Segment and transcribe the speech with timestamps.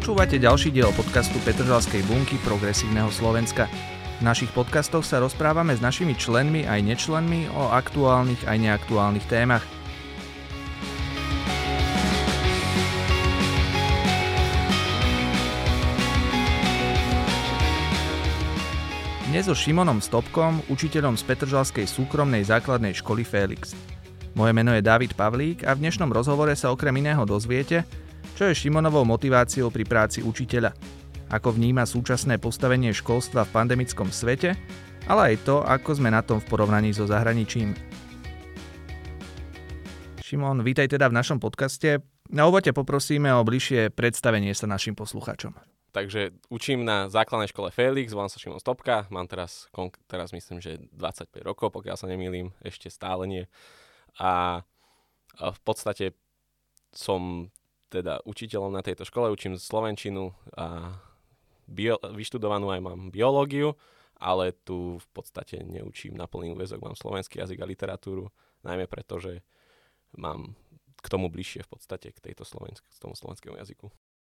[0.00, 3.68] Počúvate ďalší diel podcastu Petržalskej bunky Progresívneho Slovenska.
[4.16, 9.60] V našich podcastoch sa rozprávame s našimi členmi aj nečlenmi o aktuálnych aj neaktuálnych témach.
[19.28, 23.76] Dnes so Šimonom Stopkom, učiteľom z Petržalskej súkromnej základnej školy Felix.
[24.32, 27.84] Moje meno je David Pavlík a v dnešnom rozhovore sa okrem iného dozviete,
[28.40, 30.72] čo je Šimonovou motiváciou pri práci učiteľa,
[31.28, 34.56] ako vníma súčasné postavenie školstva v pandemickom svete,
[35.04, 37.76] ale aj to, ako sme na tom v porovnaní so zahraničím.
[40.24, 42.00] Šimon, vítaj teda v našom podcaste.
[42.32, 45.52] Na úvode poprosíme o bližšie predstavenie sa našim poslucháčom.
[45.92, 49.68] Takže učím na základnej škole Felix, volám sa Šimon Stopka, mám teraz,
[50.08, 53.44] teraz myslím, že 25 rokov, pokiaľ sa nemýlim, ešte stále nie
[54.16, 54.64] a,
[55.36, 56.16] v podstate
[56.96, 57.52] som
[57.90, 60.96] teda učiteľom na tejto škole, učím slovenčinu a
[61.66, 63.74] bio, vyštudovanú aj mám biológiu,
[64.22, 68.30] ale tu v podstate neučím na plný úvezok, mám slovenský jazyk a literatúru,
[68.62, 69.42] najmä preto, že
[70.14, 70.54] mám
[71.00, 73.88] k tomu bližšie v podstate k tejto slovensk- k tomu slovenskému jazyku.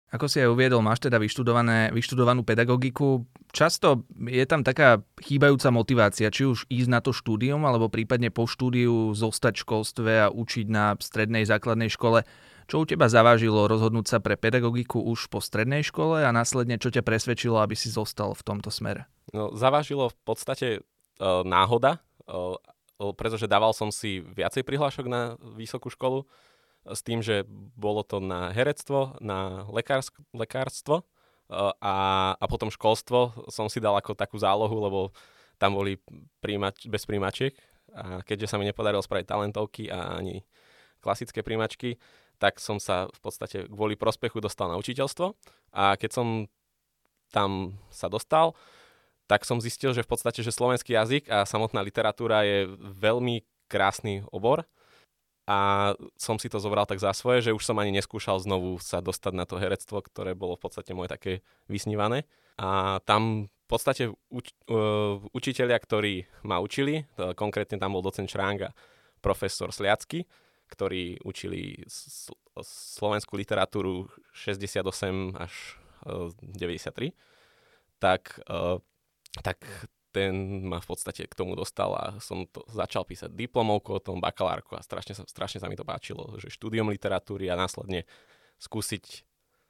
[0.09, 3.30] Ako si aj uviedol, máš teda vyštudované, vyštudovanú pedagogiku.
[3.53, 8.49] Často je tam taká chýbajúca motivácia, či už ísť na to štúdium, alebo prípadne po
[8.49, 12.25] štúdiu zostať v školstve a učiť na strednej základnej škole.
[12.70, 16.94] Čo u teba zavážilo rozhodnúť sa pre pedagogiku už po strednej škole a následne čo
[16.94, 19.09] ťa presvedčilo, aby si zostal v tomto smere?
[19.34, 20.81] No, zavážilo v podstate e,
[21.50, 21.98] náhoda,
[22.30, 22.61] e,
[23.17, 26.30] pretože dával som si viacej prihlášok na vysokú školu
[26.86, 27.42] s tým, že
[27.73, 31.95] bolo to na herectvo, na lekársk- lekárstvo uh, a,
[32.36, 35.00] a potom školstvo som si dal ako takú zálohu, lebo
[35.59, 36.00] tam boli
[36.39, 37.52] príjmač, bez príjmačiek
[37.92, 40.45] a keďže sa mi nepodarilo spraviť talentovky a ani
[41.00, 42.00] klasické príjmačky,
[42.40, 45.36] tak som sa v podstate kvôli prospechu dostal na učiteľstvo
[45.76, 46.27] a keď som
[47.30, 48.58] tam sa dostal,
[49.30, 54.26] tak som zistil, že v podstate, že slovenský jazyk a samotná literatúra je veľmi krásny
[54.33, 54.66] obor
[55.45, 59.02] a som si to zobral tak za svoje, že už som ani neskúšal znovu sa
[59.02, 61.33] dostať na to herectvo, ktoré bolo v podstate moje také
[61.66, 62.30] vysnívané.
[62.61, 68.30] A tam v podstate uč- uh, učiteľia, ktorí ma učili, to, konkrétne tam bol docent
[68.30, 68.73] Šránga,
[69.26, 70.30] profesor Sliacky,
[70.69, 75.53] ktorí učili sl- slovenskú literatúru 68 až
[76.05, 77.11] uh, 93,
[77.97, 78.77] tak, uh,
[79.41, 79.59] tak
[80.09, 84.17] ten ma v podstate k tomu dostal a som to začal písať diplomovku o tom,
[84.17, 88.09] bakalárku a strašne sa, strašne sa mi to páčilo, že štúdium literatúry a následne
[88.57, 89.25] skúsiť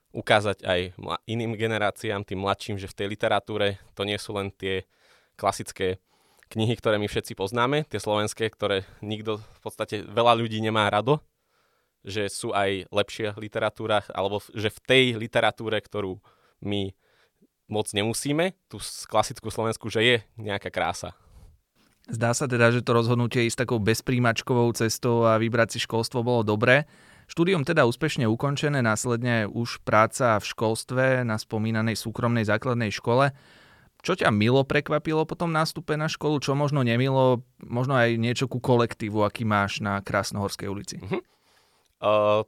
[0.09, 0.97] ukázať aj
[1.29, 4.89] iným generáciám, tým mladším, že v tej literatúre to nie sú len tie
[5.37, 6.01] klasické
[6.49, 11.21] knihy, ktoré my všetci poznáme, tie slovenské, ktoré nikto, v podstate veľa ľudí nemá rado,
[12.01, 16.17] že sú aj lepšie literatúra, alebo že v tej literatúre, ktorú
[16.65, 16.91] my
[17.69, 21.13] moc nemusíme, tú klasickú Slovensku, že je nejaká krása.
[22.09, 26.41] Zdá sa teda, že to rozhodnutie ísť takou bezprímačkovou cestou a vybrať si školstvo bolo
[26.41, 26.89] dobré.
[27.29, 33.29] Štúdium teda úspešne ukončené, následne už práca v školstve na spomínanej súkromnej základnej škole.
[33.99, 38.47] Čo ťa milo prekvapilo po tom nástupe na školu, čo možno nemilo, možno aj niečo
[38.47, 40.97] ku kolektívu, aký máš na Krásnohorskej ulici?
[41.03, 41.19] Uh-huh.
[41.99, 42.41] Uh,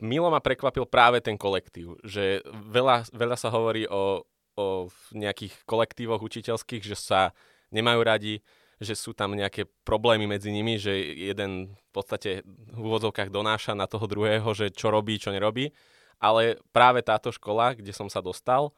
[0.00, 4.24] milo ma prekvapil práve ten kolektív, že veľa, veľa sa hovorí o,
[4.56, 4.66] o
[5.12, 7.36] nejakých kolektívoch učiteľských, že sa
[7.68, 8.34] nemajú radi,
[8.82, 13.86] že sú tam nejaké problémy medzi nimi, že jeden v podstate v úvodzovkách donáša na
[13.86, 15.70] toho druhého, že čo robí, čo nerobí.
[16.18, 18.74] Ale práve táto škola, kde som sa dostal,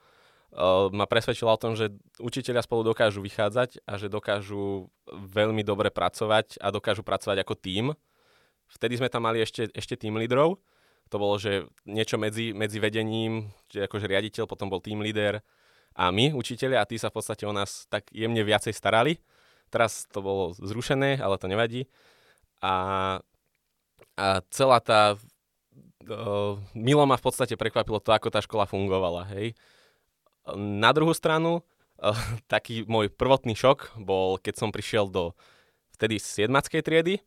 [0.95, 1.91] ma presvedčila o tom, že
[2.23, 7.87] učiteľia spolu dokážu vychádzať a že dokážu veľmi dobre pracovať a dokážu pracovať ako tím.
[8.71, 10.63] Vtedy sme tam mali ešte, ešte tým lídrov.
[11.13, 15.45] To bolo, že niečo medzi, medzi vedením, že akože riaditeľ, potom bol tým líder,
[15.95, 19.23] a my, učiteľi, a tí sa v podstate o nás tak jemne viacej starali.
[19.71, 21.87] Teraz to bolo zrušené, ale to nevadí.
[22.59, 22.75] A,
[24.19, 25.15] a celá tá...
[26.05, 29.25] Uh, milo ma v podstate prekvapilo to, ako tá škola fungovala.
[29.39, 29.57] Hej.
[30.53, 31.65] Na druhú stranu,
[32.01, 32.13] uh,
[32.53, 35.33] taký môj prvotný šok bol, keď som prišiel do
[35.97, 36.53] vtedy 7.
[36.85, 37.25] triedy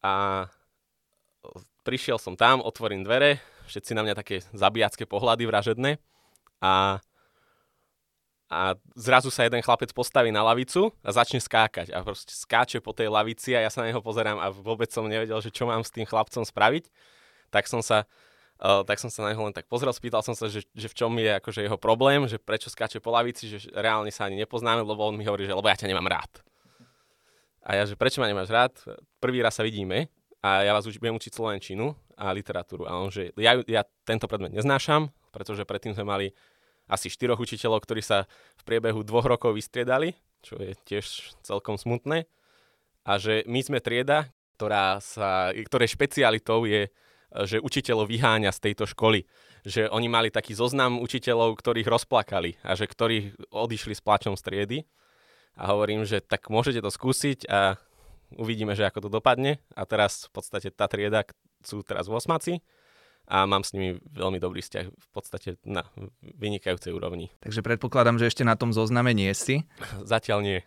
[0.00, 0.46] a
[1.82, 5.90] prišiel som tam, otvorím dvere, všetci na mňa také zabíjacké pohľady vražedné
[6.62, 7.02] a
[8.52, 12.92] a zrazu sa jeden chlapec postaví na lavicu a začne skákať a proste skáče po
[12.92, 15.80] tej lavici a ja sa na neho pozerám a vôbec som nevedel, že čo mám
[15.80, 16.92] s tým chlapcom spraviť.
[17.48, 18.04] Tak som sa,
[18.62, 20.94] uh, tak som sa na neho len tak pozrel, spýtal som sa, že, že v
[20.94, 24.86] čom je akože jeho problém, že prečo skáče po lavici, že reálne sa ani nepoznáme,
[24.86, 26.32] lebo on mi hovorí, že lebo ja ťa nemám rád.
[27.62, 28.74] A ja, že prečo ma nemáš rád?
[29.22, 30.10] Prvý raz sa vidíme
[30.42, 32.90] a ja vás uč, budem učiť slovenčinu a literatúru.
[32.90, 36.26] A on, že ja, ja tento predmet neznášam, pretože predtým sme mali
[36.90, 38.26] asi štyroch učiteľov, ktorí sa
[38.58, 42.26] v priebehu dvoch rokov vystriedali, čo je tiež celkom smutné.
[43.06, 44.26] A že my sme trieda,
[44.58, 46.90] ktorá sa, ktorej špecialitou je,
[47.48, 49.24] že učiteľov vyháňa z tejto školy.
[49.64, 54.42] Že oni mali taký zoznam učiteľov, ktorých rozplakali a že ktorých odišli s plačom z
[54.44, 54.78] triedy.
[55.56, 57.76] A hovorím, že tak môžete to skúsiť a
[58.36, 59.60] uvidíme, že ako to dopadne.
[59.76, 61.24] A teraz v podstate tá trieda
[61.60, 62.54] sú teraz v osmaci
[63.28, 65.86] a mám s nimi veľmi dobrý vzťah v podstate na
[66.20, 67.30] vynikajúcej úrovni.
[67.40, 69.62] Takže predpokladám, že ešte na tom zozname nie si?
[70.02, 70.58] Zatiaľ nie.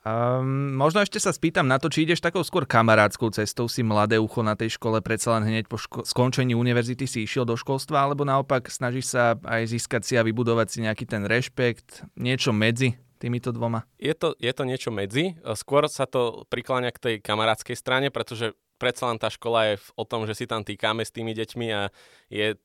[0.00, 4.16] Um, možno ešte sa spýtam na to, či ideš takou skôr kamarádskou cestou, si mladé
[4.16, 8.08] ucho na tej škole, predsa len hneď po ško- skončení univerzity si išiel do školstva,
[8.08, 12.96] alebo naopak snažíš sa aj získať si a vybudovať si nejaký ten rešpekt, niečo medzi
[13.20, 13.84] týmito dvoma?
[14.00, 15.36] Je to, je to niečo medzi.
[15.52, 20.08] Skôr sa to prikláňa k tej kamarádskej strane, pretože predsa len tá škola je o
[20.08, 21.92] tom, že si tam týkame s tými deťmi a
[22.32, 22.56] je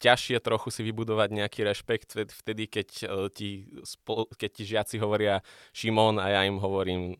[0.00, 3.48] ťažšie trochu si vybudovať nejaký rešpekt vtedy, keď e, ti,
[4.34, 5.44] keď ti žiaci hovoria
[5.76, 7.16] Šimon a ja im hovorím e,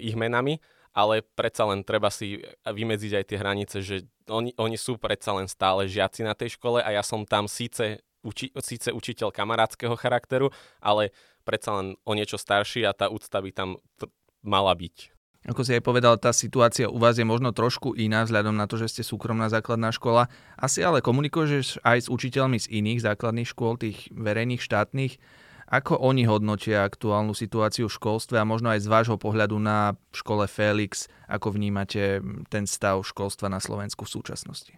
[0.00, 0.58] ich menami,
[0.96, 3.96] ale predsa len treba si vymedziť aj tie hranice, že
[4.32, 8.00] oni, oni sú predsa len stále žiaci na tej škole a ja som tam síce,
[8.24, 10.48] uči, síce učiteľ kamarátskeho charakteru,
[10.80, 11.12] ale
[11.44, 14.08] predsa len o niečo starší a tá úcta by tam t-
[14.40, 15.15] mala byť.
[15.46, 18.82] Ako si aj povedal, tá situácia u vás je možno trošku iná vzhľadom na to,
[18.82, 20.26] že ste súkromná základná škola.
[20.58, 25.22] Asi ale komunikuješ aj s učiteľmi z iných základných škôl, tých verejných, štátnych.
[25.70, 30.50] Ako oni hodnotia aktuálnu situáciu v školstve a možno aj z vášho pohľadu na škole
[30.50, 34.74] Felix, ako vnímate ten stav školstva na Slovensku v súčasnosti?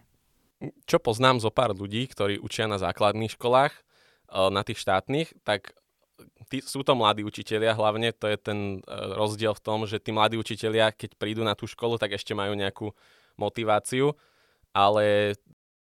[0.85, 5.73] Čo poznám zo pár ľudí, ktorí učia na základných školách, eh, na tých štátnych, tak
[6.49, 10.09] tí, sú to mladí učitelia hlavne, to je ten e, rozdiel v tom, že tí
[10.09, 12.91] mladí učitelia, keď prídu na tú školu, tak ešte majú nejakú
[13.39, 14.17] motiváciu,
[14.73, 15.35] ale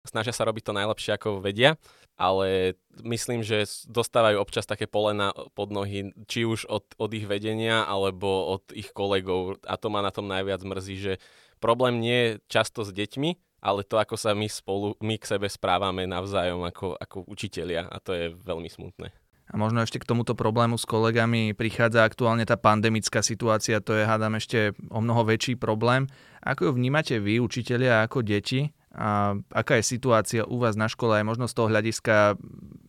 [0.07, 1.75] snažia sa robiť to najlepšie, ako vedia,
[2.17, 7.85] ale myslím, že dostávajú občas také polena pod nohy, či už od, od ich vedenia,
[7.85, 11.13] alebo od ich kolegov a to ma na tom najviac mrzí, že
[11.61, 15.51] problém nie je často s deťmi, ale to, ako sa my spolu, my k sebe
[15.51, 19.26] správame navzájom ako, ako učitelia a to je veľmi smutné.
[19.47, 24.03] A možno ešte k tomuto problému s kolegami prichádza aktuálne tá pandemická situácia, to je,
[24.03, 26.11] hádam, ešte o mnoho väčší problém.
[26.43, 28.75] Ako ju vnímate vy, učitelia, ako deti?
[28.97, 32.35] A aká je situácia u vás na škole aj možno z toho hľadiska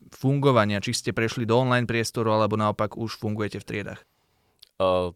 [0.10, 0.82] fungovania?
[0.82, 4.02] Či ste prešli do online priestoru, alebo naopak už fungujete v triedach?
[4.82, 5.14] Uh,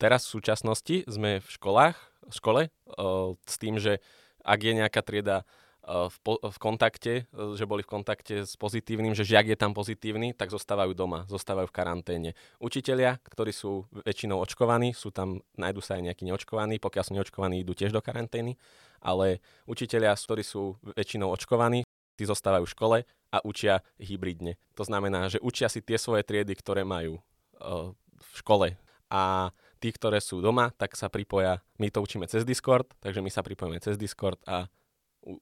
[0.00, 1.94] teraz v súčasnosti sme v školách,
[2.26, 4.02] v škole uh, s tým, že
[4.42, 5.46] ak je nejaká trieda
[5.88, 10.36] v, po, v kontakte, že boli v kontakte s pozitívnym, že žiak je tam pozitívny,
[10.36, 12.30] tak zostávajú doma, zostávajú v karanténe.
[12.60, 17.64] Učitelia, ktorí sú väčšinou očkovaní, sú tam, nájdu sa aj nejakí neočkovaní, pokiaľ sú neočkovaní,
[17.64, 18.60] idú tiež do karantény,
[19.00, 21.88] ale učitelia, ktorí sú väčšinou očkovaní,
[22.20, 22.98] tí zostávajú v škole
[23.32, 24.60] a učia hybridne.
[24.76, 27.16] To znamená, že učia si tie svoje triedy, ktoré majú
[27.62, 28.68] uh, v škole
[29.08, 33.30] a tí, ktoré sú doma, tak sa pripoja, my to učíme cez Discord, takže my
[33.32, 34.68] sa pripojíme cez Discord a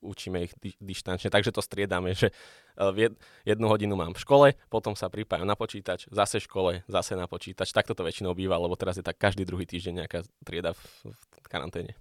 [0.02, 2.34] učíme ich di- dištančne, takže to striedame, že
[2.74, 3.10] e,
[3.46, 7.30] jednu hodinu mám v škole, potom sa pripájam na počítač, zase v škole, zase na
[7.30, 7.70] počítač.
[7.70, 10.82] Takto to väčšinou býva, lebo teraz je tak každý druhý týždeň nejaká trieda v,
[11.14, 11.94] v karanténe.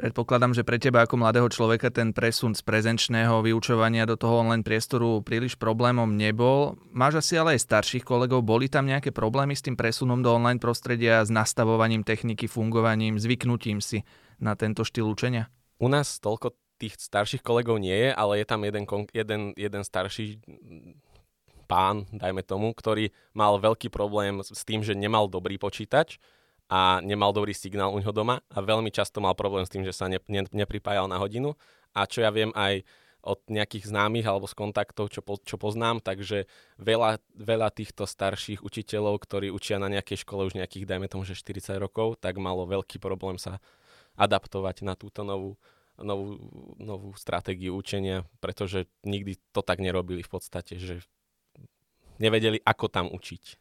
[0.00, 4.64] Predpokladám, že pre teba ako mladého človeka ten presun z prezenčného vyučovania do toho online
[4.64, 6.80] priestoru príliš problémom nebol.
[6.88, 10.56] Máš asi ale aj starších kolegov, boli tam nejaké problémy s tým presunom do online
[10.56, 14.00] prostredia, s nastavovaním techniky, fungovaním, zvyknutím si
[14.40, 15.52] na tento štýl učenia?
[15.76, 20.40] U nás toľko tých starších kolegov nie je, ale je tam jeden, jeden, jeden starší
[21.70, 26.18] pán, dajme tomu, ktorý mal veľký problém s tým, že nemal dobrý počítač
[26.66, 29.94] a nemal dobrý signál u neho doma a veľmi často mal problém s tým, že
[29.94, 31.54] sa ne, ne, nepripájal na hodinu.
[31.94, 32.82] A čo ja viem aj
[33.20, 36.48] od nejakých známych alebo z kontaktov, čo, po, čo poznám, takže
[36.80, 41.36] veľa, veľa týchto starších učiteľov, ktorí učia na nejakej škole už nejakých, dajme tomu, že
[41.36, 43.60] 40 rokov, tak malo veľký problém sa
[44.16, 45.60] adaptovať na túto novú
[46.02, 46.40] novú,
[46.80, 51.04] novú stratégiu učenia, pretože nikdy to tak nerobili v podstate, že
[52.20, 53.60] nevedeli, ako tam učiť.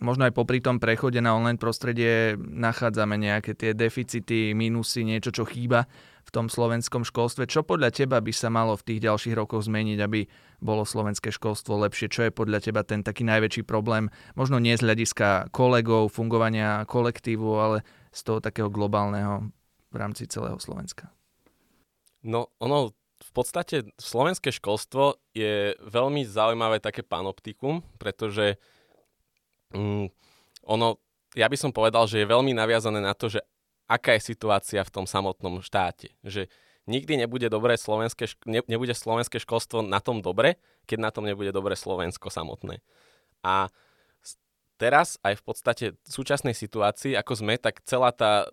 [0.00, 5.44] Možno aj popri tom prechode na online prostredie nachádzame nejaké tie deficity, minusy, niečo, čo
[5.44, 5.84] chýba
[6.24, 7.44] v tom slovenskom školstve.
[7.44, 10.24] Čo podľa teba by sa malo v tých ďalších rokoch zmeniť, aby
[10.64, 12.08] bolo slovenské školstvo lepšie?
[12.08, 14.08] Čo je podľa teba ten taký najväčší problém?
[14.40, 19.52] Možno nie z hľadiska kolegov, fungovania kolektívu, ale z toho takého globálneho
[19.90, 21.10] v rámci celého Slovenska?
[22.22, 28.56] No, ono v podstate slovenské školstvo je veľmi zaujímavé také panoptikum, pretože
[29.76, 30.08] mm,
[30.64, 30.96] ono,
[31.36, 33.44] ja by som povedal, že je veľmi naviazané na to, že
[33.90, 36.16] aká je situácia v tom samotnom štáte.
[36.24, 36.48] Že
[36.88, 40.56] nikdy nebude dobré slovenské, ne, nebude slovenské školstvo na tom dobre,
[40.88, 42.80] keď na tom nebude dobre Slovensko samotné.
[43.44, 43.68] A
[44.80, 48.48] teraz aj v podstate v súčasnej situácii, ako sme, tak celá tá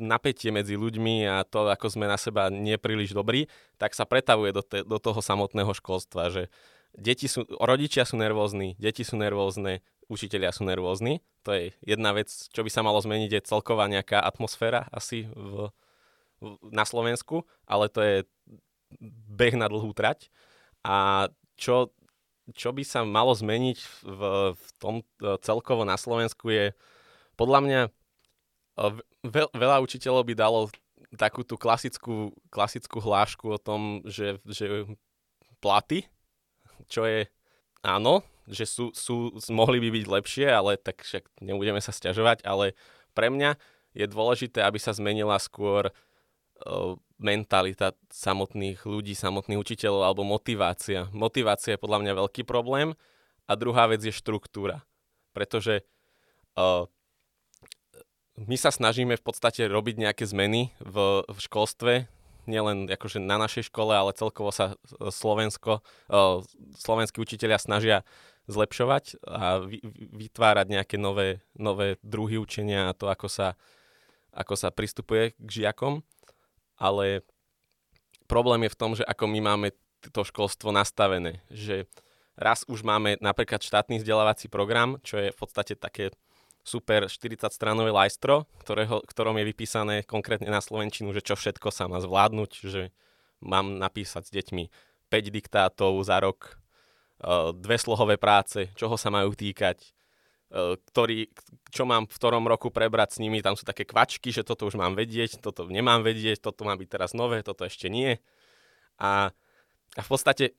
[0.00, 4.64] napätie medzi ľuďmi a to, ako sme na seba nepríliš dobrí, tak sa pretavuje do,
[4.64, 6.48] te, do toho samotného školstva, že
[6.96, 11.20] deti sú, rodičia sú nervózni, deti sú nervózne, učitelia sú nervózni.
[11.44, 15.68] To je jedna vec, čo by sa malo zmeniť, je celková nejaká atmosféra asi v,
[16.40, 18.16] v, na Slovensku, ale to je
[19.28, 20.32] beh na dlhú trať.
[20.84, 21.28] A
[21.60, 21.92] čo
[22.50, 24.20] čo by sa malo zmeniť v,
[24.58, 25.04] v tom e,
[25.46, 26.74] celkovo na Slovensku je
[27.38, 27.90] podľa mňa e,
[29.22, 30.66] ve, veľa učiteľov by dalo
[31.14, 34.90] takú tú klasickú, klasickú hlášku o tom, že, že
[35.62, 36.08] platy,
[36.90, 37.30] čo je
[37.84, 42.74] áno, že sú, sú, mohli by byť lepšie, ale tak však nebudeme sa stiažovať, ale
[43.14, 43.54] pre mňa
[43.92, 45.92] je dôležité, aby sa zmenila skôr
[47.22, 51.08] mentalita samotných ľudí, samotných učiteľov alebo motivácia.
[51.14, 52.98] Motivácia je podľa mňa veľký problém
[53.46, 54.84] a druhá vec je štruktúra.
[55.32, 55.86] Pretože
[56.58, 56.84] uh,
[58.36, 61.92] my sa snažíme v podstate robiť nejaké zmeny v, v školstve,
[62.50, 66.42] nielen akože na našej škole, ale celkovo sa Slovensko, uh,
[66.74, 67.98] slovenskí učiteľia snažia
[68.50, 69.78] zlepšovať a vy,
[70.10, 73.54] vytvárať nejaké nové, nové druhy učenia a to, ako sa,
[74.34, 76.02] ako sa pristupuje k žiakom
[76.82, 77.22] ale
[78.26, 79.68] problém je v tom, že ako my máme
[80.02, 81.86] to školstvo nastavené, že
[82.34, 86.10] raz už máme napríklad štátny vzdelávací program, čo je v podstate také
[86.66, 92.02] super 40-stranové lajstro, ktorého, ktorom je vypísané konkrétne na Slovenčinu, že čo všetko sa má
[92.02, 92.90] zvládnuť, že
[93.38, 94.64] mám napísať s deťmi
[95.10, 96.58] 5 diktátov za rok,
[97.22, 99.82] eh, dve slohové práce, čoho sa majú týkať,
[100.52, 101.32] ktorý,
[101.72, 103.40] čo mám v ktorom roku prebrať s nimi.
[103.40, 106.88] Tam sú také kvačky, že toto už mám vedieť, toto nemám vedieť, toto má byť
[106.92, 108.20] teraz nové, toto ešte nie.
[109.00, 109.32] A,
[109.96, 110.52] a v podstate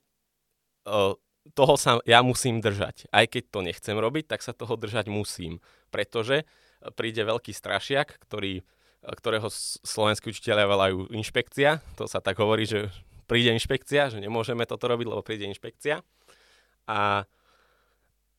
[0.90, 1.14] uh,
[1.54, 3.06] toho sa ja musím držať.
[3.14, 5.62] Aj keď to nechcem robiť, tak sa toho držať musím.
[5.94, 6.50] Pretože
[6.98, 8.66] príde veľký strašiak, ktorý,
[9.06, 9.48] ktorého
[9.86, 11.84] slovenskí učiteľia volajú inšpekcia.
[12.02, 12.90] To sa tak hovorí, že
[13.30, 16.02] príde inšpekcia, že nemôžeme toto robiť, lebo príde inšpekcia.
[16.90, 17.30] A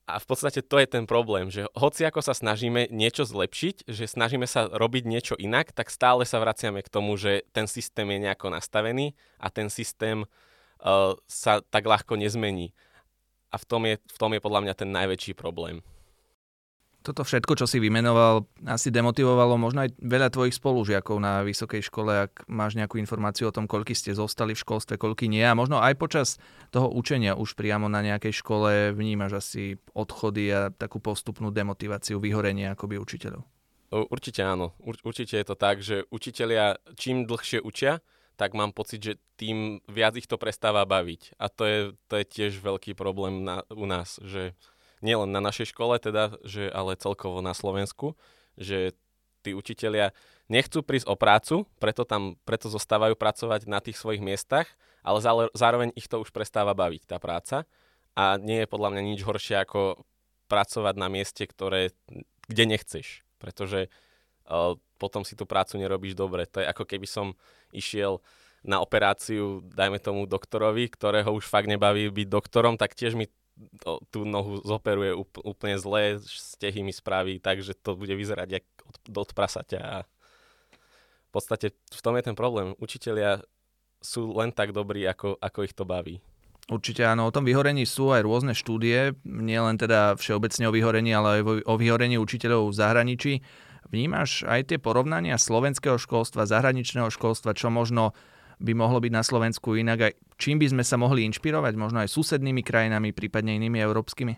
[0.04, 4.04] a v podstate to je ten problém, že hoci ako sa snažíme niečo zlepšiť, že
[4.04, 8.28] snažíme sa robiť niečo inak, tak stále sa vraciame k tomu, že ten systém je
[8.28, 12.76] nejako nastavený a ten systém uh, sa tak ľahko nezmení.
[13.48, 15.80] A v tom, je, v tom je podľa mňa ten najväčší problém
[17.04, 22.24] toto všetko, čo si vymenoval, asi demotivovalo možno aj veľa tvojich spolužiakov na vysokej škole,
[22.24, 25.44] ak máš nejakú informáciu o tom, koľky ste zostali v školstve, koľky nie.
[25.44, 26.28] A možno aj počas
[26.72, 32.72] toho učenia už priamo na nejakej škole vnímaš asi odchody a takú postupnú demotiváciu, vyhorenie
[32.72, 33.44] akoby učiteľov.
[33.92, 34.72] Určite áno.
[34.80, 38.00] Určite je to tak, že učitelia čím dlhšie učia,
[38.34, 41.38] tak mám pocit, že tým viac ich to prestáva baviť.
[41.38, 41.80] A to je,
[42.10, 44.58] to je tiež veľký problém na, u nás, že
[45.04, 48.16] nielen na našej škole teda, že, ale celkovo na Slovensku,
[48.56, 48.96] že
[49.44, 50.16] tí učitelia
[50.48, 54.64] nechcú prísť o prácu, preto tam preto zostávajú pracovať na tých svojich miestach,
[55.04, 55.20] ale
[55.52, 57.68] zároveň ich to už prestáva baviť, tá práca.
[58.16, 60.00] A nie je podľa mňa nič horšie ako
[60.48, 61.92] pracovať na mieste, ktoré,
[62.48, 63.26] kde nechceš.
[63.36, 63.92] Pretože
[64.48, 66.48] uh, potom si tú prácu nerobíš dobre.
[66.48, 67.36] To je ako keby som
[67.68, 68.24] išiel
[68.64, 73.28] na operáciu, dajme tomu doktorovi, ktorého už fakt nebaví byť doktorom, tak tiež mi
[74.10, 75.14] tú nohu zoperuje
[75.46, 79.96] úplne zle, stehy mi spraví tak, že to bude vyzerať jak od, od prasaťa a
[80.04, 82.74] v podstate v tom je ten problém.
[82.78, 83.42] Učitelia
[83.98, 86.22] sú len tak dobrí, ako, ako ich to baví.
[86.64, 91.12] Určite áno, o tom vyhorení sú aj rôzne štúdie, nie len teda všeobecne o vyhorení,
[91.12, 93.32] ale aj o vyhorení učiteľov v zahraničí.
[93.92, 98.16] Vnímaš aj tie porovnania slovenského školstva, zahraničného školstva, čo možno
[98.64, 102.08] by mohlo byť na Slovensku inak aj čím by sme sa mohli inšpirovať, možno aj
[102.08, 104.34] susednými krajinami, prípadne inými európskymi?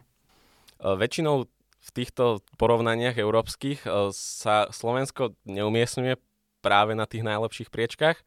[0.83, 1.47] Väčšinou
[1.87, 6.19] v týchto porovnaniach európskych sa Slovensko neumiestňuje
[6.59, 8.19] práve na tých najlepších priečkách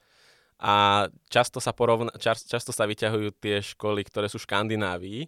[0.59, 5.21] a často sa, porovna- často sa vyťahujú tie školy, ktoré sú v Škandinávii,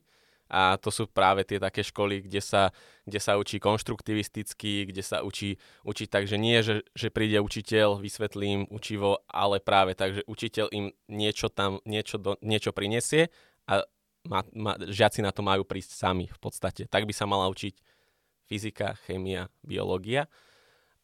[0.52, 2.76] a to sú práve tie také školy, kde sa,
[3.08, 5.56] kde sa učí konštruktivisticky, kde sa učí,
[5.88, 10.68] učí tak, že nie, že, že príde učiteľ, vysvetlím učivo, ale práve tak, že učiteľ
[10.76, 13.32] im niečo tam, niečo, do, niečo prinesie
[13.64, 13.88] a
[14.28, 16.92] ma, ma, žiaci na to majú prísť sami v podstate.
[16.92, 17.80] Tak by sa mala učiť
[18.52, 20.28] fyzika, chémia, biológia.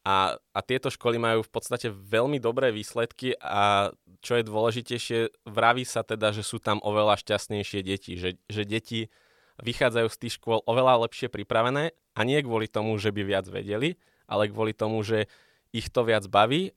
[0.04, 3.92] A, a tieto školy majú v podstate veľmi dobré výsledky a
[4.24, 9.12] čo je dôležitejšie, vraví sa teda, že sú tam oveľa šťastnejšie deti, že, že deti
[9.62, 13.98] vychádzajú z tých škôl oveľa lepšie pripravené a nie kvôli tomu, že by viac vedeli,
[14.30, 15.26] ale kvôli tomu, že
[15.74, 16.74] ich to viac baví,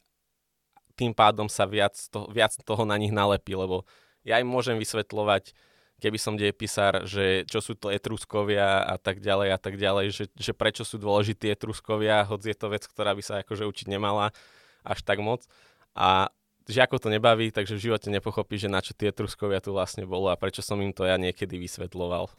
[0.96, 3.88] tým pádom sa viac, to, viac toho na nich nalepí, lebo
[4.20, 5.56] ja im môžem vysvetľovať,
[6.00, 10.24] keby som dejepisár, že čo sú to etruskovia a tak ďalej a tak ďalej, že,
[10.32, 14.32] že prečo sú dôležití etruskovia, hoď je to vec, ktorá by sa akože učiť nemala
[14.84, 15.44] až tak moc.
[15.92, 16.32] A
[16.68, 20.32] žiako to nebaví, takže v živote nepochopí, že na čo tie etruskovia tu vlastne bolo
[20.32, 22.32] a prečo som im to ja niekedy vysvetloval.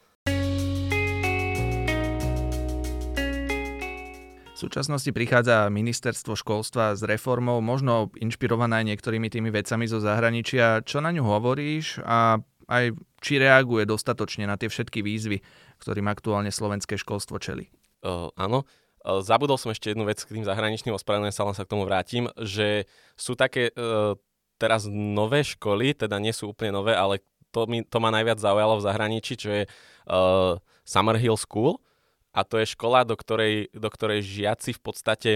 [4.61, 10.85] V súčasnosti prichádza ministerstvo školstva s reformou, možno inšpirovaná aj niektorými tými vecami zo zahraničia.
[10.85, 12.37] Čo na ňu hovoríš a
[12.69, 12.93] aj
[13.25, 15.41] či reaguje dostatočne na tie všetky výzvy,
[15.81, 17.73] ktorým aktuálne slovenské školstvo čeli?
[18.05, 18.69] Uh, áno.
[19.01, 21.89] Uh, zabudol som ešte jednu vec k tým zahraničným, ospravedlňujem sa, len sa k tomu
[21.89, 22.85] vrátim, že
[23.17, 24.13] sú také uh,
[24.61, 28.77] teraz nové školy, teda nie sú úplne nové, ale to, mi, to ma najviac zaujalo
[28.77, 31.81] v zahraničí, čo je uh, Summerhill School,
[32.31, 35.31] a to je škola, do ktorej, do ktorej žiaci v podstate,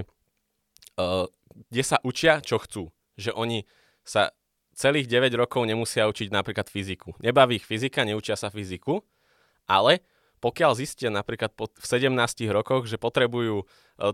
[0.95, 1.27] uh,
[1.71, 2.91] kde sa učia, čo chcú.
[3.19, 3.67] Že oni
[4.07, 4.31] sa
[4.75, 7.15] celých 9 rokov nemusia učiť napríklad fyziku.
[7.19, 9.03] Nebaví ich fyzika, neučia sa fyziku,
[9.67, 10.03] ale
[10.43, 12.11] pokiaľ zistia napríklad po, v 17
[12.51, 13.65] rokoch, že potrebujú uh,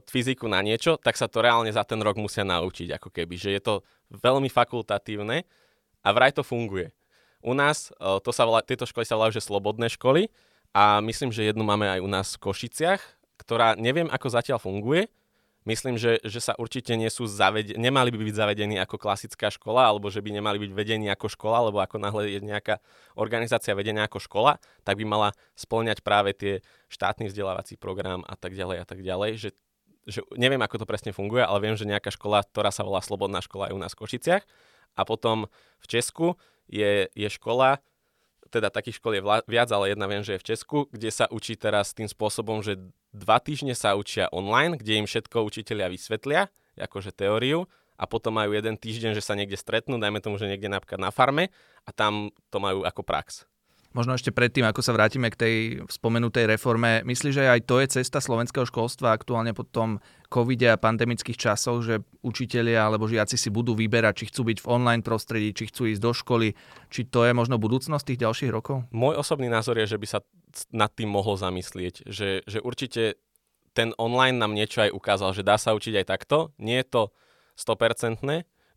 [0.09, 3.35] fyziku na niečo, tak sa to reálne za ten rok musia naučiť, ako keby.
[3.38, 3.73] Že je to
[4.09, 5.45] veľmi fakultatívne
[6.01, 6.93] a vraj to funguje.
[7.41, 10.29] U nás, uh, to sa volá, tieto školy sa volajú, že slobodné školy,
[10.72, 13.01] a myslím, že jednu máme aj u nás v Košiciach,
[13.44, 15.12] ktorá neviem, ako zatiaľ funguje.
[15.62, 19.94] Myslím, že, že sa určite nie sú zavede- nemali by byť zavedení ako klasická škola,
[19.94, 22.82] alebo že by nemali byť vedení ako škola, lebo ako náhle je nejaká
[23.13, 28.58] organizácia vedenia ako škola, tak by mala splňať práve tie štátny vzdelávací program a tak
[28.58, 29.32] ďalej a tak ďalej.
[29.38, 29.50] Že,
[30.10, 33.38] že neviem, ako to presne funguje, ale viem, že nejaká škola, ktorá sa volá Slobodná
[33.46, 34.42] škola je u nás v Košiciach.
[34.98, 35.46] A potom
[35.78, 37.78] v Česku je, je škola,
[38.51, 41.55] teda takých škôl je viac, ale jedna viem, že je v Česku, kde sa učí
[41.55, 42.75] teraz tým spôsobom, že
[43.15, 47.65] dva týždne sa učia online, kde im všetko učiteľia vysvetlia, akože teóriu,
[48.01, 51.14] a potom majú jeden týždeň, že sa niekde stretnú, dajme tomu, že niekde napríklad na
[51.14, 51.53] farme
[51.85, 53.46] a tam to majú ako prax.
[53.92, 55.56] Možno ešte predtým, ako sa vrátime k tej
[55.92, 60.00] spomenutej reforme, myslíš, že aj to je cesta slovenského školstva aktuálne po tom
[60.32, 64.70] covide a pandemických časoch, že učitelia alebo žiaci si budú vyberať, či chcú byť v
[64.72, 66.56] online prostredí, či chcú ísť do školy,
[66.88, 68.88] či to je možno budúcnosť tých ďalších rokov?
[68.96, 70.24] Môj osobný názor je, že by sa
[70.72, 73.20] nad tým mohol zamyslieť, že, že určite
[73.75, 76.56] ten online nám niečo aj ukázal, že dá sa učiť aj takto.
[76.60, 77.04] Nie je to
[77.60, 78.24] 100%,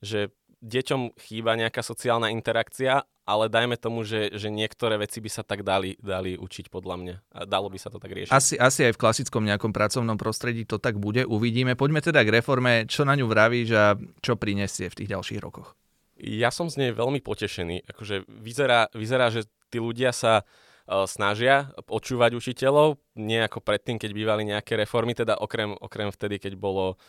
[0.03, 5.41] že deťom chýba nejaká sociálna interakcia, ale dajme tomu, že, že niektoré veci by sa
[5.41, 7.15] tak dali, dali učiť podľa mňa.
[7.33, 8.33] A dalo by sa to tak riešiť.
[8.33, 11.25] Asi, asi aj v klasickom nejakom pracovnom prostredí to tak bude.
[11.25, 11.73] Uvidíme.
[11.73, 12.85] Poďme teda k reforme.
[12.85, 15.73] Čo na ňu vravíš a čo prinesie v tých ďalších rokoch?
[16.21, 17.89] Ja som z nej veľmi potešený.
[17.91, 24.11] Akože vyzerá, vyzerá že tí ľudia sa uh, snažia počúvať učiteľov, nie ako predtým, keď
[24.15, 27.01] bývali nejaké reformy, teda okrem, okrem vtedy, keď bolo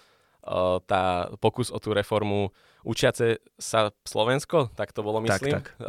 [0.86, 2.54] tá pokus o tú reformu
[2.86, 5.58] učiace sa Slovensko, tak to bolo myslím.
[5.58, 5.82] Tak, tak.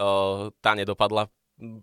[0.64, 1.29] Tá nedopadla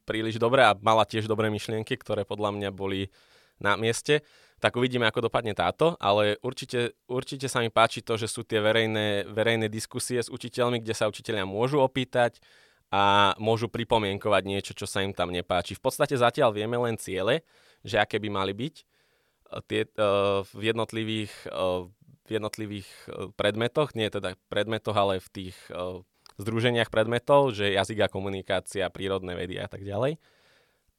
[0.06, 3.14] príliš dobre a mala tiež dobré myšlienky, ktoré podľa mňa boli
[3.62, 4.26] na mieste.
[4.58, 8.64] Tak uvidíme, ako dopadne táto, ale určite, určite sa mi páči to, že sú tie
[8.64, 12.40] verejné, verejné diskusie s učiteľmi, kde sa učiteľia môžu opýtať
[12.94, 15.76] a môžu pripomienkovať niečo, čo sa im tam nepáči.
[15.76, 17.44] V podstate zatiaľ vieme len ciele,
[17.84, 18.76] že aké by mali byť
[19.68, 21.90] tie, uh, v jednotlivých uh,
[22.28, 26.00] v jednotlivých e, predmetoch, nie teda predmetoch, ale v tých uh,
[26.40, 30.18] združeniach predmetov, že jazyk a komunikácia, prírodné vedy a tak ďalej.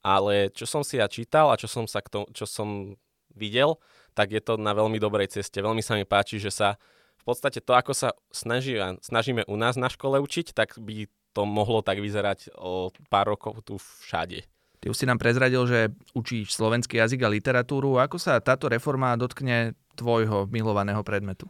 [0.04, 3.00] Ale čo som si ja čítal a čo som, sa k tomu, čo som
[3.32, 3.80] videl,
[4.12, 5.58] tak je to na veľmi dobrej ceste.
[5.58, 6.76] Veľmi sa mi páči, že sa
[7.18, 11.42] v podstate to, ako sa snaží, snažíme u nás na škole učiť, tak by to
[11.48, 14.46] mohlo tak vyzerať o pár rokov tu všade.
[14.78, 17.96] Ty už si nám prezradil, že učíš slovenský jazyk a literatúru.
[17.96, 21.48] Ako sa táto reforma dotkne tvojho milovaného predmetu?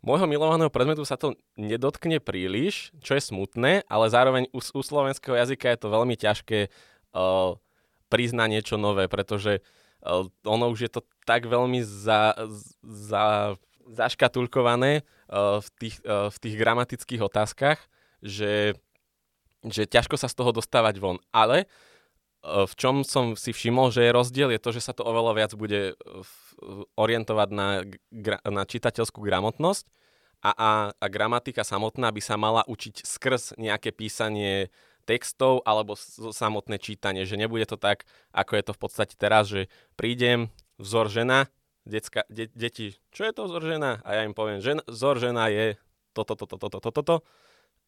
[0.00, 5.36] Môjho milovaného predmetu sa to nedotkne príliš, čo je smutné, ale zároveň u, u slovenského
[5.36, 7.60] jazyka je to veľmi ťažké uh,
[8.08, 12.32] priznať niečo nové, pretože uh, ono už je to tak veľmi za,
[12.80, 13.60] za,
[13.92, 17.84] zaškatulkované uh, v, tých, uh, v tých gramatických otázkach,
[18.24, 18.80] že,
[19.68, 21.20] že ťažko sa z toho dostávať von.
[21.28, 21.68] Ale
[22.40, 25.32] E, v čom som si všimol, že je rozdiel, je to, že sa to oveľa
[25.36, 25.94] viac bude e,
[26.96, 27.68] orientovať na,
[28.44, 29.84] na čitateľskú gramotnosť
[30.40, 34.72] a, a, a gramatika samotná by sa mala učiť skrz nejaké písanie
[35.04, 35.96] textov alebo
[36.32, 40.48] samotné čítanie, že nebude to tak, ako je to v podstate teraz, že prídem,
[40.80, 41.48] vzor žena,
[41.84, 44.00] decka, de, deti, čo je to vzor žena?
[44.06, 45.76] A ja im poviem, že vzor žena je
[46.16, 47.16] toto, toto, toto, toto, toto,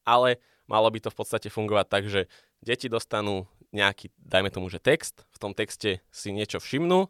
[0.02, 2.26] ale malo by to v podstate fungovať tak, že
[2.60, 7.08] deti dostanú nejaký, dajme tomu, že text, v tom texte si niečo všimnú,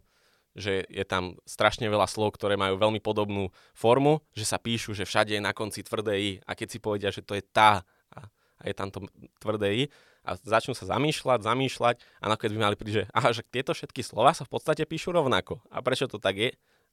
[0.53, 5.09] že je tam strašne veľa slov, ktoré majú veľmi podobnú formu, že sa píšu, že
[5.09, 8.21] všade je na konci tvrdé i a keď si povedia, že to je tá a,
[8.61, 9.09] a je tam to
[9.41, 9.83] tvrdé i
[10.23, 14.05] a začnú sa zamýšľať, zamýšľať a nakoniec by mali prísť, že aha, že tieto všetky
[14.07, 15.59] slova sa v podstate píšu rovnako.
[15.73, 16.51] A prečo to tak je?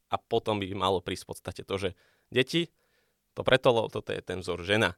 [0.09, 1.89] A potom by malo prísť v podstate to, že
[2.33, 2.73] deti,
[3.37, 4.97] to preto, toto je ten vzor žena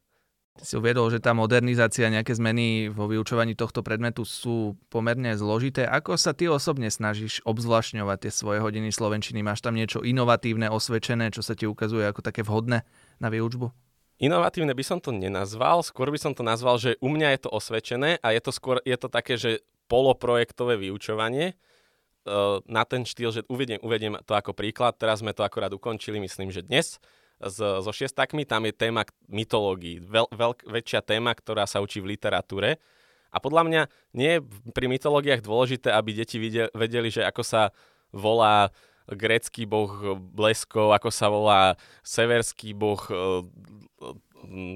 [0.59, 5.87] si uviedol, že tá modernizácia, nejaké zmeny vo vyučovaní tohto predmetu sú pomerne zložité.
[5.87, 9.39] Ako sa ty osobne snažíš obzvlášňovať tie svoje hodiny slovenčiny?
[9.39, 12.83] Máš tam niečo inovatívne, osvedčené, čo sa ti ukazuje ako také vhodné
[13.23, 13.71] na výučbu?
[14.21, 17.49] Inovatívne by som to nenazval, skôr by som to nazval, že u mňa je to
[17.49, 21.55] osvedčené a je to skôr je to také, že poloprojektové vyučovanie e,
[22.69, 26.53] na ten štýl, že uvediem, uvediem to ako príklad, teraz sme to akorát ukončili, myslím,
[26.53, 27.01] že dnes,
[27.41, 32.13] s, so šiestakmi, tam je téma mytológií, veľ, veľk, väčšia téma, ktorá sa učí v
[32.13, 32.77] literatúre.
[33.31, 33.81] A podľa mňa
[34.13, 34.39] nie je
[34.75, 36.37] pri mytológiách dôležité, aby deti
[36.75, 37.71] vedeli, že ako sa
[38.11, 38.69] volá
[39.07, 41.61] grécky boh bleskov, ako sa volá
[42.03, 43.15] severský boh e,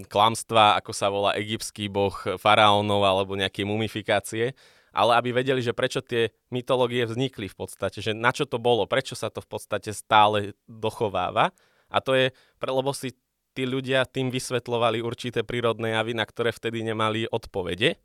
[0.08, 4.56] klamstva, ako sa volá egyptský boh faraónov alebo nejaké mumifikácie,
[4.96, 8.88] ale aby vedeli, že prečo tie mytológie vznikli v podstate, že na čo to bolo,
[8.88, 11.52] prečo sa to v podstate stále dochováva
[11.90, 13.14] a to je, lebo si
[13.56, 17.96] tí ľudia tým vysvetlovali určité prírodné javy, na ktoré vtedy nemali odpovede.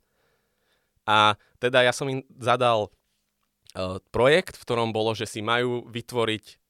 [1.03, 6.61] A teda ja som im zadal uh, projekt, v ktorom bolo, že si majú vytvoriť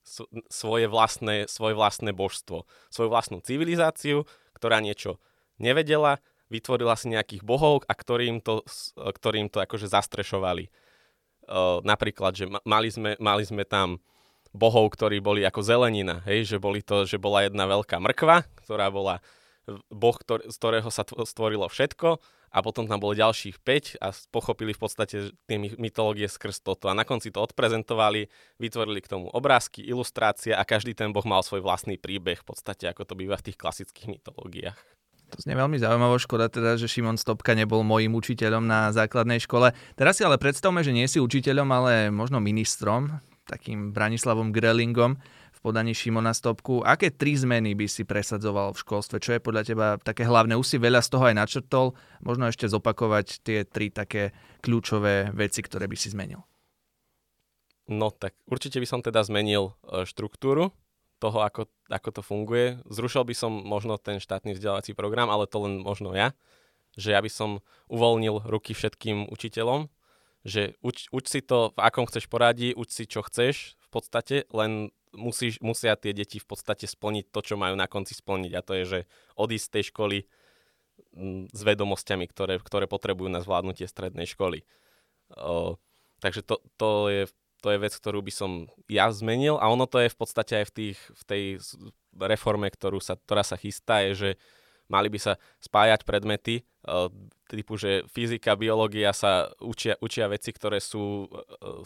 [0.49, 4.25] svoje vlastné, svoje vlastné božstvo, svoju vlastnú civilizáciu,
[4.57, 5.21] ktorá niečo
[5.61, 6.17] nevedela,
[6.49, 8.65] vytvorila si nejakých bohov a ktorým to,
[8.97, 10.73] ktorým to akože zastrešovali.
[11.45, 14.01] Uh, napríklad, že mali sme, mali sme tam
[14.51, 18.91] bohov, ktorí boli ako zelenina, hej, že, boli to, že bola jedna veľká mrkva, ktorá
[18.91, 19.23] bola
[19.89, 22.19] boh, ktor- z ktorého sa stvorilo všetko
[22.51, 25.15] a potom tam bolo ďalších 5 a pochopili v podstate
[25.47, 28.27] tie mytológie skrz toto a na konci to odprezentovali,
[28.59, 32.91] vytvorili k tomu obrázky, ilustrácie a každý ten boh mal svoj vlastný príbeh v podstate,
[32.91, 34.79] ako to býva v tých klasických mytológiách.
[35.31, 39.71] To znie veľmi zaujímavo, škoda teda, že Šimon Stopka nebol mojím učiteľom na základnej škole.
[39.95, 45.19] Teraz si ale predstavme, že nie si učiteľom, ale možno ministrom takým Branislavom Grelingom
[45.51, 46.79] v podaní Šimona Stopku.
[46.87, 49.19] Aké tri zmeny by si presadzoval v školstve?
[49.19, 50.55] Čo je podľa teba také hlavné?
[50.55, 51.91] Už si veľa z toho aj načrtol.
[52.23, 54.31] Možno ešte zopakovať tie tri také
[54.63, 56.39] kľúčové veci, ktoré by si zmenil.
[57.91, 60.71] No tak určite by som teda zmenil e, štruktúru
[61.19, 62.79] toho, ako, ako to funguje.
[62.87, 66.31] Zrušil by som možno ten štátny vzdelávací program, ale to len možno ja.
[66.95, 67.49] Že ja by som
[67.91, 69.91] uvoľnil ruky všetkým učiteľom,
[70.41, 74.35] že uč, uč si to, v akom chceš poradí, uč si čo chceš v podstate,
[74.49, 78.65] len musíš, musia tie deti v podstate splniť to, čo majú na konci splniť a
[78.65, 78.99] to je, že
[79.35, 80.17] odísť z tej školy
[81.51, 84.63] s vedomosťami, ktoré, ktoré potrebujú na zvládnutie strednej školy.
[85.35, 85.75] O,
[86.23, 87.23] takže to, to, je,
[87.59, 88.51] to je vec, ktorú by som
[88.87, 91.43] ja zmenil a ono to je v podstate aj v, tých, v tej
[92.15, 94.31] reforme, ktorú sa, ktorá sa chystá, je, že
[94.91, 96.67] mali by sa spájať predmety
[97.47, 101.31] typu, že fyzika, biológia sa učia, učia veci, ktoré sú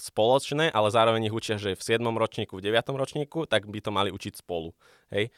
[0.02, 2.02] spoločné, ale zároveň ich učia, že v 7.
[2.06, 2.98] ročníku, v 9.
[2.98, 4.74] ročníku, tak by to mali učiť spolu.
[5.14, 5.30] Hej?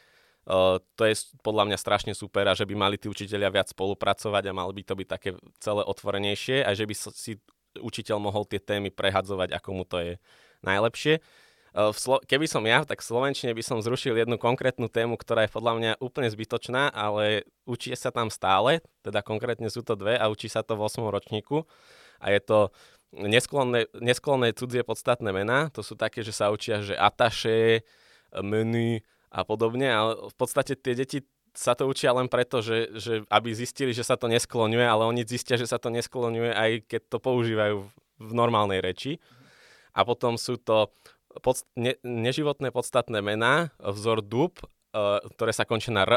[0.48, 4.56] To je podľa mňa strašne super a že by mali tí učiteľia viac spolupracovať a
[4.56, 7.36] mal by to byť také celé otvorenejšie a že by si
[7.76, 10.12] učiteľ mohol tie témy prehadzovať, ako mu to je
[10.64, 11.20] najlepšie.
[11.76, 15.44] Eh, Slo- keby som ja, tak v Slovenčine by som zrušil jednu konkrétnu tému, ktorá
[15.44, 20.16] je podľa mňa úplne zbytočná, ale učí sa tam stále, teda konkrétne sú to dve
[20.16, 21.04] a učí sa to v 8.
[21.12, 21.68] ročníku
[22.24, 22.58] a je to
[23.12, 27.84] nesklonné, nesklonné cudzie podstatné mená, to sú také, že sa učia, že ataše,
[28.44, 29.00] menu
[29.32, 31.24] a podobne, ale v podstate tie deti
[31.56, 35.24] sa to učia len preto, že, že aby zistili, že sa to neskloňuje, ale oni
[35.24, 37.76] zistia, že sa to neskloňuje aj keď to používajú
[38.18, 39.18] v normálnej reči.
[39.96, 40.92] A potom sú to
[41.44, 46.16] pod, ne, neživotné podstatné mená, vzor dub, uh, ktoré sa končia na R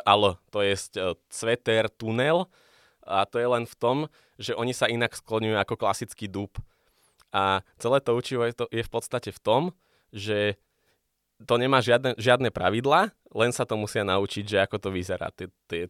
[0.50, 2.48] to je uh, cveter, tunel,
[3.02, 3.98] a to je len v tom,
[4.38, 6.54] že oni sa inak skloňujú ako klasický dub.
[7.32, 9.64] A celé to učivo je, to, je v podstate v tom,
[10.12, 10.60] že
[11.48, 15.50] to nemá žiadne, žiadne pravidla, len sa to musia naučiť, že ako to vyzerá, tie,
[15.66, 15.90] tie,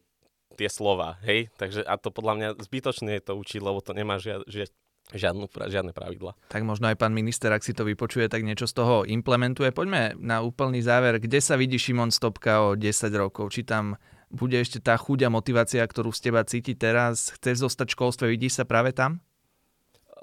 [0.55, 1.51] tie slova, hej?
[1.59, 4.71] Takže a to podľa mňa zbytočne je to učiť, lebo to nemá žiad, žiad,
[5.11, 6.39] Žiadnu, žiadne pravidla.
[6.47, 9.75] Tak možno aj pán minister, ak si to vypočuje, tak niečo z toho implementuje.
[9.75, 11.19] Poďme na úplný záver.
[11.19, 13.51] Kde sa vidí Šimon Stopka o 10 rokov?
[13.51, 13.99] Či tam
[14.31, 17.35] bude ešte tá chuť a motivácia, ktorú z teba cíti teraz?
[17.35, 18.25] Chceš zostať v školstve?
[18.31, 19.19] Vidíš sa práve tam?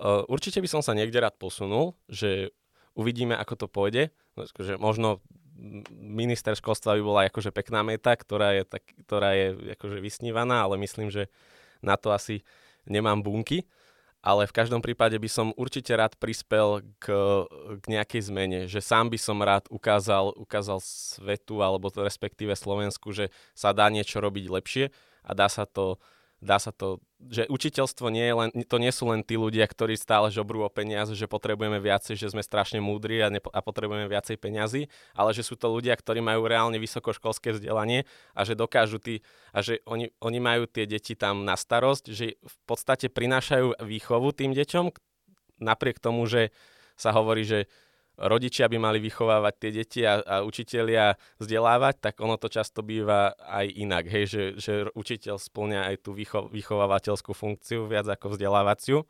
[0.00, 2.48] Uh, určite by som sa niekde rád posunul, že
[2.96, 4.08] uvidíme, ako to pôjde.
[4.56, 5.20] Že možno
[5.92, 10.80] minister školstva by bola akože pekná meta, ktorá je, tak, ktorá je akože vysnívaná, ale
[10.80, 11.28] myslím, že
[11.84, 12.40] na to asi
[12.88, 13.68] nemám bunky
[14.18, 17.06] ale v každom prípade by som určite rád prispel k,
[17.78, 23.30] k nejakej zmene, že sám by som rád ukázal, ukázal svetu alebo respektíve Slovensku, že
[23.54, 24.84] sa dá niečo robiť lepšie
[25.22, 26.02] a dá sa to
[26.38, 29.98] dá sa to, že učiteľstvo nie je len, to nie sú len tí ľudia, ktorí
[29.98, 34.06] stále žobrú o peniaze, že potrebujeme viacej, že sme strašne múdri a, nepo, a potrebujeme
[34.06, 34.86] viacej peňazí,
[35.18, 38.06] ale že sú to ľudia, ktorí majú reálne vysokoškolské vzdelanie
[38.38, 42.38] a že dokážu tí, a že oni, oni majú tie deti tam na starosť, že
[42.38, 44.94] v podstate prinášajú výchovu tým deťom,
[45.58, 46.54] napriek tomu, že
[46.94, 47.66] sa hovorí, že
[48.18, 53.38] rodičia by mali vychovávať tie deti a, a učitelia vzdelávať, tak ono to často býva
[53.38, 59.06] aj inak, hej, že, že učiteľ splňa aj tú vycho, vychovávateľskú funkciu viac ako vzdelávaciu.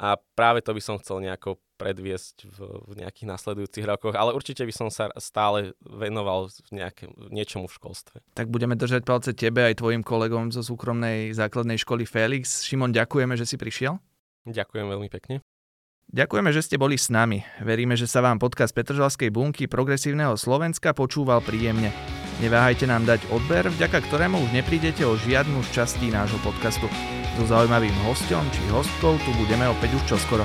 [0.00, 4.64] A práve to by som chcel nejako predviesť v, v nejakých nasledujúcich rokoch, ale určite
[4.64, 8.16] by som sa stále venoval nejaké, niečomu v školstve.
[8.32, 12.64] Tak budeme držať palce tebe aj tvojim kolegom zo súkromnej základnej školy Felix.
[12.64, 14.00] Šimon, ďakujeme, že si prišiel.
[14.48, 15.44] Ďakujem veľmi pekne.
[16.10, 17.46] Ďakujeme, že ste boli s nami.
[17.62, 21.94] Veríme, že sa vám podcast Petržalskej bunky progresívneho Slovenska počúval príjemne.
[22.42, 26.90] Neváhajte nám dať odber, vďaka ktorému už neprídete o žiadnu z častí nášho podcastu.
[27.38, 30.44] So zaujímavým hostom či hostkou tu budeme opäť už čoskoro.